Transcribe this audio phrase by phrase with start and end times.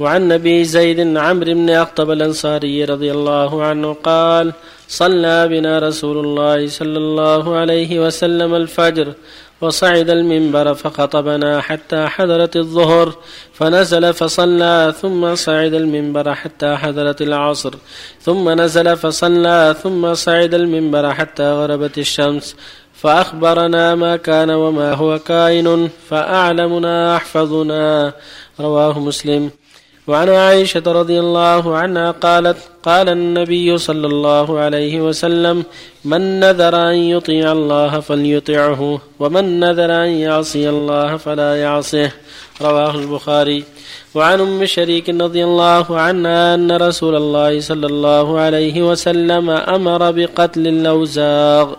[0.00, 4.52] وعن أبي زيد عمرو بن أخطب الأنصاري رضي الله عنه قال
[4.88, 9.12] صلى بنا رسول الله صلى الله عليه وسلم الفجر
[9.60, 13.14] وصعد المنبر فخطبنا حتى حضرت الظهر
[13.52, 17.74] فنزل فصلى ثم صعد المنبر حتى حضرت العصر
[18.20, 22.56] ثم نزل فصلى ثم صعد المنبر حتى غربت الشمس
[22.94, 28.12] فأخبرنا ما كان وما هو كائن فأعلمنا أحفظنا.
[28.60, 29.50] رواه مسلم.
[30.06, 35.64] وعن عائشة رضي الله عنها قالت قال النبي صلى الله عليه وسلم
[36.04, 42.10] من نذر أن يطيع الله فليطعه ومن نذر أن يعصي الله فلا يعصه
[42.62, 43.64] رواه البخاري.
[44.14, 50.66] وعن أم شريك رضي الله عنها أن رسول الله صلى الله عليه وسلم أمر بقتل
[50.66, 51.74] الاوزاغ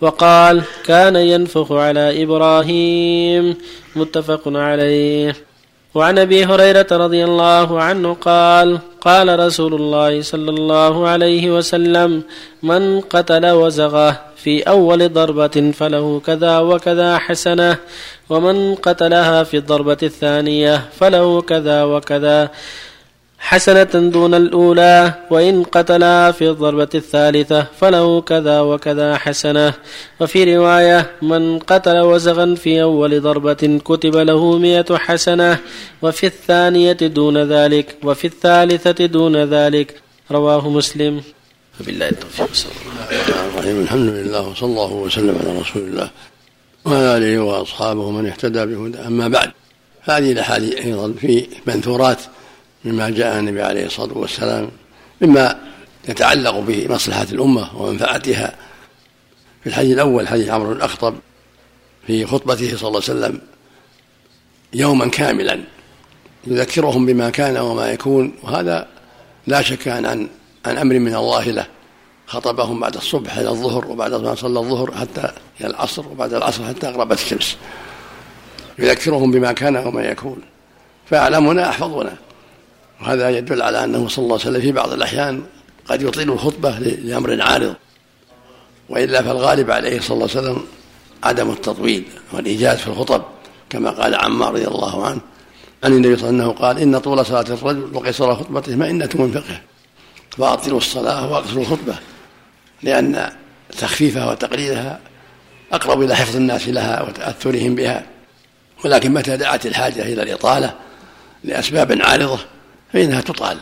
[0.00, 3.56] وقال كان ينفخ على إبراهيم.
[3.96, 5.53] متفق عليه.
[5.94, 12.22] وعن أبي هريرة رضي الله عنه قال قال رسول الله صلى الله عليه وسلم
[12.62, 17.76] من قتل وزغه في أول ضربة فله كذا وكذا حسنة
[18.30, 22.50] ومن قتلها في الضربة الثانية فله كذا وكذا
[23.50, 29.74] حسنة دون الأولى وإن قتلها في الضربة الثالثة فله كذا وكذا حسنة.
[30.20, 35.58] وفي رواية من قتل وزغا في أول ضربة كتب له مئة حسنة.
[36.02, 39.88] وفي الثانية دون ذلك وفي الثالثة دون ذلك.
[40.30, 41.22] رواه مسلم.
[41.80, 46.10] وبالله التوفيق صلى الله عليه الحمد لله وصلى الله وسلم على رسول الله
[46.84, 49.50] وعلى آله وأصحابه من اهتدى بهدى أما بعد
[50.02, 52.20] هذه الأحاديث أيضا في منثورات
[52.84, 54.70] مما جاء النبي عليه الصلاة والسلام
[55.20, 55.60] مما
[56.08, 58.54] يتعلق بمصلحة الأمة ومنفعتها.
[59.62, 61.14] في الحديث الأول حديث عمرو بن الأخطب
[62.06, 63.40] في خطبته صلى الله عليه وسلم
[64.74, 65.60] يوما كاملا
[66.46, 68.86] يذكرهم بما كان وما يكون وهذا
[69.46, 70.28] لا شك عن عن,
[70.66, 71.66] عن أمر من الله له.
[72.26, 75.30] خطبهم بعد الصبح إلى الظهر وبعد ما صلى الظهر حتى
[75.60, 77.56] إلى العصر وبعد العصر حتى غربت الشمس.
[78.78, 80.42] يذكرهم بما كان وما يكون.
[81.10, 82.16] فاعلمنا احفظنا
[83.04, 85.42] وهذا يدل على أنه صلى الله عليه وسلم في بعض الأحيان
[85.86, 87.74] قد يطيل الخطبة لأمر عارض.
[88.88, 90.64] وإلا فالغالب عليه صلى الله عليه وسلم
[91.24, 93.22] عدم التطويل والإيجاز في الخطب
[93.70, 95.20] كما قال عمار رضي الله عنه
[95.84, 99.32] عن النبي صلى الله عليه وسلم قال إن طول صلاة الرجل وقصر خطبته مئنه من
[99.32, 99.60] فقهه
[100.38, 101.94] فاطلوا الصلاة وأقصروا الخطبة
[102.82, 103.32] لأن
[103.78, 105.00] تخفيفها وتقليلها
[105.72, 108.06] أقرب إلى حفظ الناس لها وتأثرهم بها.
[108.84, 110.74] ولكن متى دعت الحاجة إلى الإطالة
[111.44, 112.38] لأسباب عارضة
[112.94, 113.58] فإنها تطال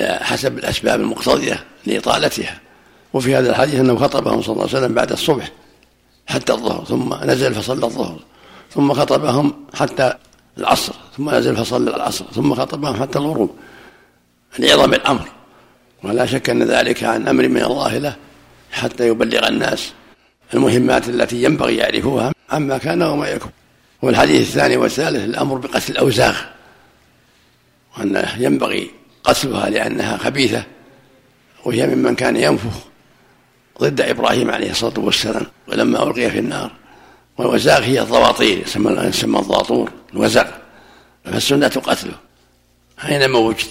[0.00, 2.60] حسب الأسباب المقتضية لإطالتها.
[3.14, 5.52] وفي هذا الحديث أنه خطبهم صلى الله عليه وسلم بعد الصبح
[6.26, 8.18] حتى الظهر ثم نزل فصلى الظهر
[8.74, 10.14] ثم خطبهم حتى
[10.58, 13.50] العصر ثم نزل فصلى العصر ثم خطبهم حتى الغروب.
[14.58, 15.28] لعظم الأمر.
[16.02, 18.16] ولا شك أن ذلك عن أمر من الله له
[18.70, 19.92] حتى يبلغ الناس
[20.54, 23.52] المهمات التي ينبغي يعرفوها عما كان وما يكون.
[24.02, 26.55] والحديث الثاني والثالث الأمر بقتل الأوزاغ.
[27.98, 28.90] وأنه ينبغي
[29.24, 30.64] قتلها لأنها خبيثة
[31.64, 32.76] وهي ممن كان ينفخ
[33.80, 36.72] ضد إبراهيم عليه الصلاة والسلام ولما ألقي في النار.
[37.38, 40.46] والوزاق هي الضواطير يسمى يسمى الضاطور الوزق
[41.24, 42.14] فالسنة قتله
[43.08, 43.66] أينما وجد.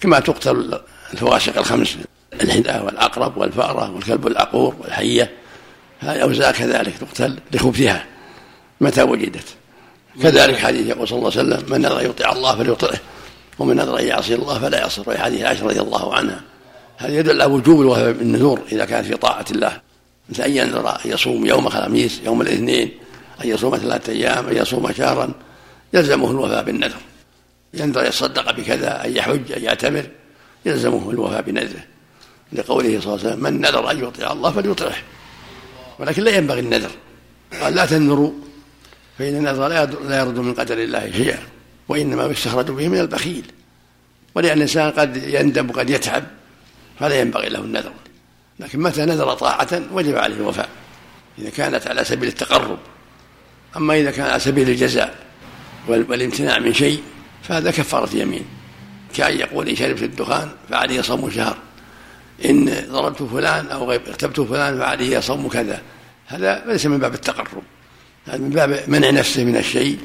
[0.00, 0.80] كما تقتل
[1.12, 1.96] الفواشق الخمس
[2.32, 5.32] الحداء والعقرب والفأرة والكلب العقور والحية.
[6.00, 8.06] هذه أوزاع كذلك تقتل لخبثها
[8.80, 9.48] متى وجدت.
[10.22, 13.00] كذلك حديث يقول صلى الله عليه وسلم من نظر يطيع الله فليطعه.
[13.58, 15.00] ومن نذر أن يعصي الله فلا يعصي.
[15.00, 16.40] وفي حديث عائشة رضي الله عنها.
[16.96, 19.80] هذا يدل على وجوب الوفاء بالنذور إذا كانت في طاعة الله.
[20.28, 22.90] مثل أن ينذر أن يصوم يوم الخميس يوم الاثنين
[23.44, 25.32] أن يصوم ثلاثة أيام أن يصوم شهرا.
[25.92, 27.00] يلزمه الوفاء بالنذر.
[27.74, 30.06] ينذر يتصدق بكذا أن يحج أن يعتمر.
[30.66, 31.84] يلزمه الوفاء بنذره.
[32.52, 34.96] لقوله صلى الله عليه وسلم من نذر أن يطيع الله فليطعه.
[35.98, 36.90] ولكن لا ينبغي النذر.
[37.60, 38.32] قال لا تنذروا
[39.18, 39.68] فإن النذر
[40.08, 41.38] لا يرد من قدر الله شيئا.
[41.88, 43.44] وإنما يستخرج به من البخيل.
[44.34, 46.24] ولأن الإنسان قد يندم وقد يتعب
[47.00, 47.92] فلا ينبغي له النذر.
[48.60, 50.68] لكن متى نذر طاعة وجب عليه الوفاء
[51.38, 52.78] إذا كانت على سبيل التقرب.
[53.76, 55.14] أما إذا كان على سبيل الجزاء
[55.88, 57.02] والامتناع من شيء
[57.42, 58.44] فهذا كفارة يمين.
[59.14, 61.56] كأن يقول إن شربت الدخان فعلي صوم شهر.
[62.44, 65.82] إن ضربت فلان أو اغتبت فلان فعليه صوم كذا.
[66.26, 67.62] هذا ليس من باب التقرب.
[68.26, 69.98] هذا من باب منع نفسه من الشيء.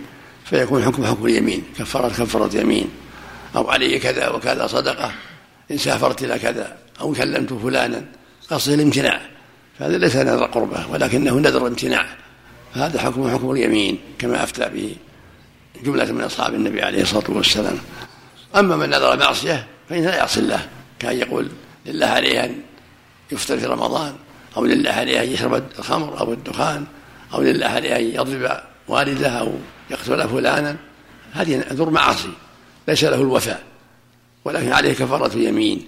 [0.46, 2.90] فيكون حكم حكم اليمين كفارة كفارة يمين
[3.56, 5.12] أو علي كذا وكذا صدقة
[5.72, 8.06] إن سافرت إلى كذا أو كلمت فلانا
[8.50, 9.22] قصد الامتناع.
[9.80, 12.06] فهذا ليس نذر قربة ولكنه نذر امتناع.
[12.76, 14.96] فهذا حكم حكم اليمين كما أفتى به
[15.84, 17.78] جملة من أصحاب النبي عليه الصلاة والسلام.
[18.56, 20.68] أما من نذر معصية فإنه لا يعصي الله.
[21.00, 21.50] كأن يقول
[21.86, 22.56] لله عليه أن
[23.32, 24.16] يفطر في رمضان
[24.58, 26.86] أو لله عليه أن يشرب الخمر أو الدخان
[27.34, 28.62] أو لله عليه أن يضرب
[28.92, 29.54] والده أو
[29.92, 30.76] يقتل فلانا
[31.34, 32.30] هذه نذر معاصي
[32.88, 33.64] ليس له الوفاء
[34.46, 35.86] ولكن عليه كفارة يمين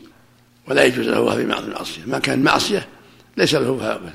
[0.68, 2.88] ولا يجوز له الوفاء بمعصية المعصية ما كان معصية
[3.38, 4.14] ليس له الوفاء به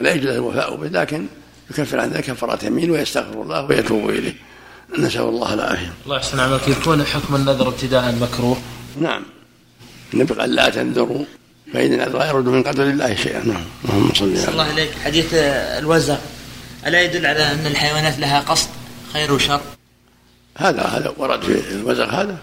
[0.00, 1.26] ولا يجوز له الوفاء به لكن
[1.70, 4.34] يكفر عن ذلك كفارة يمين ويستغفر الله ويتوب إليه.
[4.98, 5.92] نسأل الله العافية.
[6.04, 6.68] الله يحسن عملك.
[6.68, 8.56] يكون حكم النذر ابتداء مكروه.
[9.00, 9.22] نعم.
[10.14, 11.24] النبي قال لا تنذروا
[11.72, 13.46] فإن النذر يرد من قدر الله شيئا.
[13.46, 13.64] نعم.
[13.84, 16.16] اللهم صل على الله إليك حديث الوزغ
[16.86, 18.68] ألا يدل على أن الحيوانات لها قصد
[19.12, 19.60] خير وشر؟
[20.58, 22.36] هذا هذا ورد في الوزغ هذا.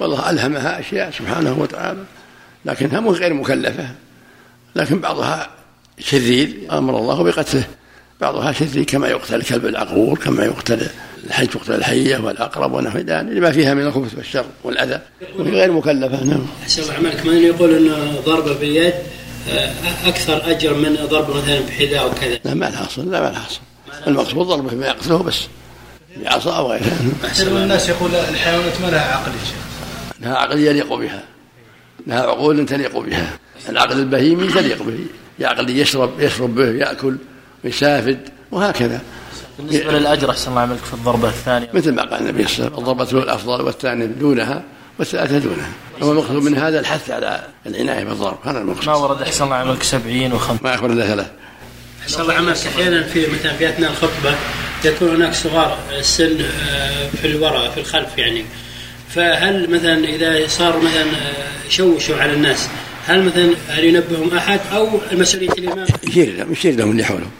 [0.00, 2.04] والله ألهمها أشياء سبحانه وتعالى
[2.64, 3.88] لكنها غير مكلفة.
[4.76, 5.50] لكن بعضها
[5.98, 7.64] شرير أمر الله بقتله.
[8.20, 10.86] بعضها شرير كما يقتل الكلب العقور كما يقتل
[11.26, 15.00] الحي تقتل الحية والأقرب ونحو ذلك لما فيها من الخبث والشر والأذى.
[15.38, 16.46] وهي غير مكلفة نعم.
[16.62, 18.94] أحسن الله عملك من يقول أن ضربة باليد
[19.50, 19.72] آه،
[20.06, 23.60] أكثر أجر من ضربة مثلا بحذاء وكذا؟ لا ما لها أصل لا ما لها أصل.
[24.06, 25.48] المقصود ضربه بما يقتله بس.
[26.16, 29.56] بعصا أو غيرها أحسن الناس يقول الحيوانات ما لها عقل يا شيخ.
[30.20, 31.24] لها عقل يليق بها.
[32.06, 33.38] لها عقول تليق بها.
[33.68, 34.98] العقل البهيمي تليق به.
[35.38, 37.16] يعقل يشرب يشرب به يأكل
[37.64, 38.18] ويسافد
[38.50, 39.00] وهكذا.
[39.58, 41.68] بالنسبة للأجر أحسن الله عملك في الضربة الثانية.
[41.74, 44.62] مثل ما قال النبي صلى الله عليه وسلم الضربة الأفضل والثانية دونها
[44.98, 45.68] والثلاثة دونها.
[46.02, 48.38] هو المقصود من هذا الحث على العناية بالضرب.
[48.44, 48.86] هذا المقصود.
[48.86, 50.58] ما ورد أحسن الله عملك سبعين وخمسين.
[50.64, 51.30] ما يخبر إلا ثلاث
[52.02, 54.34] أحسن الله عملك أحيانا في مثلا في أثناء الخطبة
[54.84, 58.44] يكون هناك صغار السن آه، في الوراء في الخلف يعني.
[59.14, 62.68] فهل مثلا إذا صار مثلا آه، شوشوا على الناس
[63.06, 67.30] هل مثلا هل ينبههم أحد أو مسؤولية الإمام؟ يشير لهم يشير لهم اللي حولهم.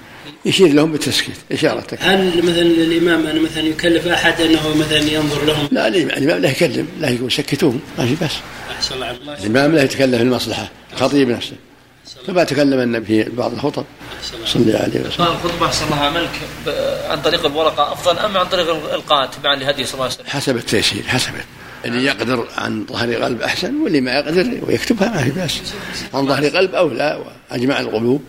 [0.45, 5.69] يشير لهم بالتسكيت إشارة هل مثلا الإمام أن مثلا يكلف أحد أنه مثلا ينظر لهم؟
[5.73, 8.31] لا الإمام لا يكلم لا يقول سكتوهم ما في بس
[8.77, 11.53] أحسن الله عملك الإمام لا يتكلم في المصلحة الخطيب نفسه.
[12.27, 13.85] كما تكلم النبي في بعض الخطب.
[14.47, 15.27] صلى الله عليه وسلم.
[15.27, 16.31] الخطبة أحسن الله عملك
[17.09, 20.57] عن طريق الورقة أفضل أم عن طريق القاء تبعا لهدي صلى الله عليه وسلم؟ حسب
[20.57, 21.33] التيسير حسب.
[21.85, 25.61] اللي يقدر عن ظهر قلب أحسن واللي ما يقدر ويكتبها ما في بأس.
[26.15, 28.23] عن ظهر قلب أولى وأجمع القلوب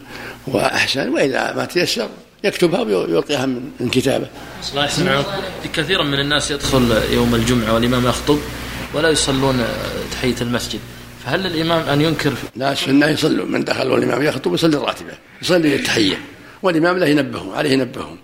[0.48, 2.10] وأحسن وإذا ما تيسر
[2.44, 4.28] يكتبها ويلقيها من كتابه.
[4.72, 5.24] الله يحسن
[5.74, 8.40] كثيرا من الناس يدخل يوم الجمعة والإمام يخطب
[8.94, 9.66] ولا يصلون
[10.12, 10.80] تحية المسجد.
[11.26, 16.18] فهل الإمام أن ينكر لا السنة يصلوا من دخل والإمام يخطب يصلي الراتبة يصلي التحية.
[16.64, 18.18] والإمام لا ينبههم عليه ينبههم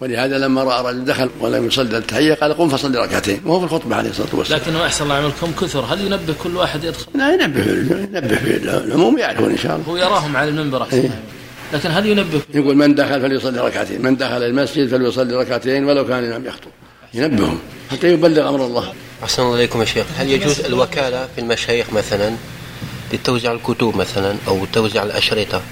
[0.00, 3.40] ولهذا لما رأى رجل دخل ولم يصلي التحية قال قم فصلي ركعتين.
[3.44, 4.60] وهو في الخطبة عليه الصلاة والسلام.
[4.60, 5.80] لكنه أحسن الله عملكم كثر.
[5.80, 7.60] هل ينبه كل واحد يدخل؟ لا ينبه
[8.14, 9.86] ينبه في العموم يعرفون إن شاء الله.
[9.86, 11.20] هو يراهم على المنبر أحسن إيه؟
[11.72, 14.02] لكن هل ينبه؟ يقول من دخل فليصلي ركعتين.
[14.02, 16.70] من دخل المسجد فليصلي ركعتين ولو كان الإمام يخطب.
[17.14, 17.58] ينبههم.
[17.90, 18.92] حتى يبلغ أمر الله.
[19.24, 20.06] أحسن الله إليكم يا شيخ.
[20.16, 22.36] هل يجوز الوكالة في المشايخ مثلا
[23.12, 25.62] بتوزيع الكتب مثلا أو توزيع الأشرطة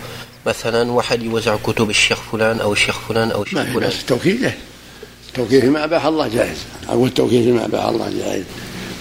[0.47, 3.91] مثلا؟ واحد يوزع كتب الشيخ فلان أو الشيخ فلان أو الشيخ فلان.
[3.91, 4.55] التوكيل له.
[5.29, 6.59] التوكيل فيما أباح الله جائز.
[6.89, 8.45] أقول التوكيل فيما أباح الله جائز.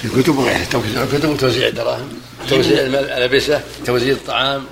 [0.01, 2.09] في الكتب وغيرها توكيل الكتب وتوزيع الدراهم
[2.49, 4.65] توزيع الألبسة توزيع الطعام.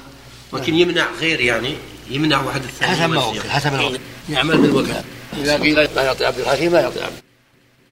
[0.54, 1.76] لكن يمنع غير يعني
[2.10, 4.00] يمنع واحد الثاني حسب ما حسب
[4.30, 5.04] يعمل بالوكالة.
[5.42, 7.14] إذا قيل لا يعطي عبد الحكيم لا يعطي عبد